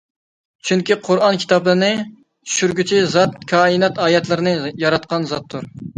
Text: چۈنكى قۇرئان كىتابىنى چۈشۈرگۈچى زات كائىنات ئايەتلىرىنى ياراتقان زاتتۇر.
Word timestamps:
چۈنكى 0.69 0.95
قۇرئان 1.07 1.35
كىتابىنى 1.43 1.89
چۈشۈرگۈچى 1.99 3.03
زات 3.17 3.37
كائىنات 3.53 4.03
ئايەتلىرىنى 4.07 4.55
ياراتقان 4.87 5.33
زاتتۇر. 5.35 5.71